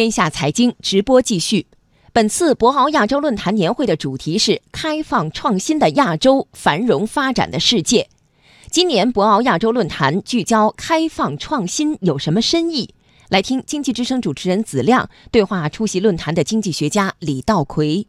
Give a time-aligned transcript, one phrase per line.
[0.00, 1.66] 天下财经直播继续。
[2.10, 8.08] 本次博鳌亚洲论坛年会的主题是“开放创新的亚洲，繁荣发展的世界”。
[8.72, 12.94] 今年博鳌亚洲论坛聚焦开放创新有什么深意？
[13.28, 18.06] 来听经济之声主持人子亮对话出席论坛的经济学家李道奎。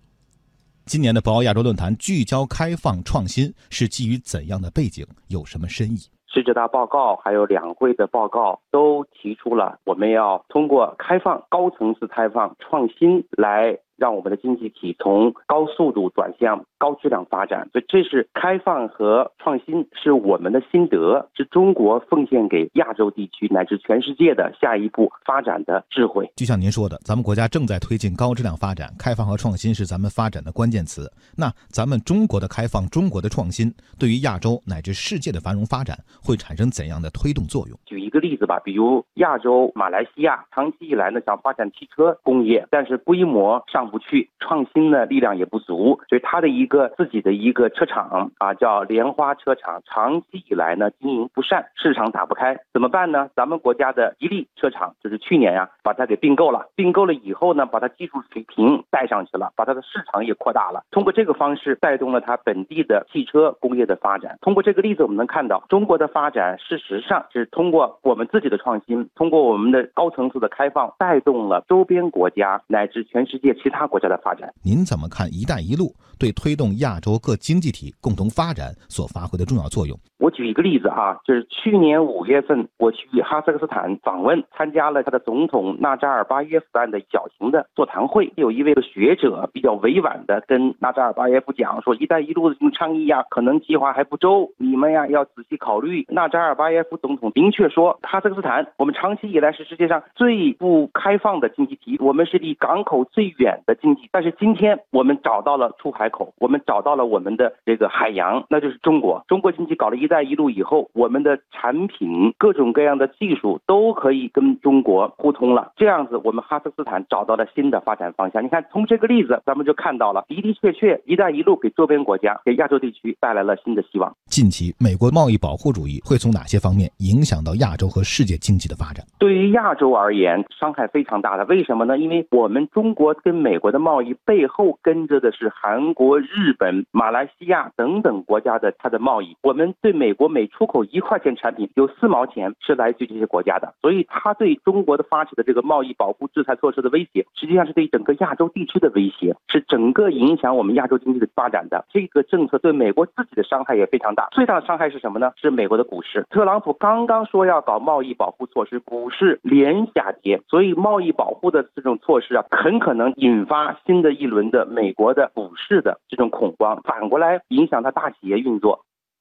[0.86, 5.06] 今年的博鳌亚洲论坛聚焦开放创新是基于怎样的背景？
[5.28, 6.04] 有什么深意？
[6.34, 13.78] 十九大报告还有两会的报告都提出了，我们要通过开放、高层次开放、创新来。
[14.02, 26.28] 让我们的经济体从高速度转向高质量发展，所以这是开放和创新是我们的心得，是中国奉献给亚洲地区乃至全世界的下一步发展的智慧。
[26.36, 31.08] 就像您说的，咱们国家正在推进高质量发展，开放和创新是咱们发展的关键词。
[31.38, 37.78] 那咱们中国的开放、中国的创新，对于亚洲乃至世界的繁荣发展会产生怎样的推动作用？
[37.86, 43.91] 举一个例子吧，比如亚洲马来西亚长期以来呢想发展汽车工业，但是规模上。
[43.92, 53.30] 不去创新的力量也不足，所以他的一个自己的一个车厂啊，叫莲花车厂，长期以来呢经营不善，市场打不开，怎么办呢？
[53.36, 64.38] 咱们国家的吉利车厂就是去年呀把它给并购了，并购了以后呢，把它技术水平带上去了，把它的市场也扩大了，通过这个方式带动了它本地的汽车工业的发展。
[64.42, 73.92] 通过这个例子，我们能看到中国的发展事实上是通过我们自己的创新，通过我们的高层次的开放，带动了周边国家乃至全世界其他。
[73.92, 80.00] 国家的发展，您怎么看“一带一路”对推动亚洲各经济体共同发展所发挥的重要作用？
[80.18, 88.32] 我举一个例子哈，就是去年五月份，我去哈萨克斯坦访问，参加了他的总统纳扎尔巴耶夫办的小型的座谈会。
[88.38, 104.10] 有一位学者比较委婉的跟纳扎尔巴耶夫讲说：“一带一路的这种倡议呀，可能计划还不周，你们呀要仔细考虑。”纳扎尔巴耶夫总统明确说：“哈萨克斯坦，我们长期以来是世界上最不开放的经济体，我们是离港口最远的经济。
[104.12, 109.24] 但是今天我们找到了出海口，我们找到了我们的这个海洋，那就是中国。
[109.28, 110.02] 中国经济搞了一。
[110.02, 115.72] ”“一带一路”以后，我们的产品各种各样的技术都可以跟中国互通了。
[115.78, 118.44] 这样子，我们哈萨克斯坦找到了新的发展方向。
[118.44, 124.12] 你看，从这个例子，咱们就看到了的的确确，“一带一路”给周边国家、给亚洲地区带来了新的希望。
[124.26, 129.06] 近期，美国贸易保护主义会从哪些方面影响到亚洲和世界经济的发展？
[129.20, 131.46] 对于亚洲而言，伤害非常大的。
[131.46, 131.96] 为什么呢？
[132.00, 139.36] 因为我们中国跟美美国的贸易背后跟着的是韩国、日本、马来西亚等等国家的它的贸易。
[139.44, 151.84] 我们对美国每出口一块钱产品，有四毛钱是来自于这些国家的，所以它对中国的发起的这个贸易保护制裁措施的威胁，实际上是对整个亚洲地区的威胁，是整个影响我们亚洲经济的发展的。
[151.90, 154.30] 这个政策对美国自己的伤害也非常大。
[154.32, 155.34] 最大的伤害是什么呢？
[155.36, 156.26] 是美国的股市。
[156.30, 168.86] 特朗普刚刚说要搞贸易保护措施，股市连下跌，所以贸易保护的这种措施啊，很可能引引发新的一轮的美国的股市的这种恐慌，反过来影响它大企业运作。